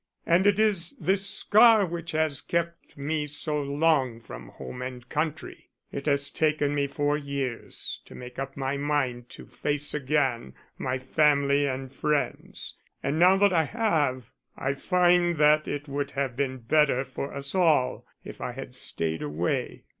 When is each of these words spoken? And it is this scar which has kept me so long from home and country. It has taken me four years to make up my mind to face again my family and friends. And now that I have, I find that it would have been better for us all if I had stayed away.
And 0.25 0.47
it 0.47 0.57
is 0.57 0.95
this 0.99 1.29
scar 1.29 1.85
which 1.85 2.13
has 2.13 2.41
kept 2.41 2.97
me 2.97 3.27
so 3.27 3.61
long 3.61 4.19
from 4.19 4.47
home 4.49 4.81
and 4.81 5.07
country. 5.09 5.69
It 5.91 6.07
has 6.07 6.31
taken 6.31 6.73
me 6.73 6.87
four 6.87 7.17
years 7.19 8.01
to 8.05 8.15
make 8.15 8.39
up 8.39 8.57
my 8.57 8.77
mind 8.77 9.29
to 9.29 9.45
face 9.45 9.93
again 9.93 10.55
my 10.79 10.97
family 10.97 11.67
and 11.67 11.93
friends. 11.93 12.73
And 13.03 13.19
now 13.19 13.37
that 13.37 13.53
I 13.53 13.65
have, 13.65 14.31
I 14.57 14.73
find 14.73 15.37
that 15.37 15.67
it 15.67 15.87
would 15.87 16.09
have 16.17 16.35
been 16.35 16.57
better 16.57 17.03
for 17.03 17.31
us 17.35 17.53
all 17.53 18.03
if 18.23 18.41
I 18.41 18.53
had 18.53 18.75
stayed 18.75 19.21
away. 19.21 19.83